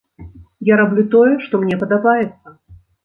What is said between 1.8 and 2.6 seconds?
падабаецца!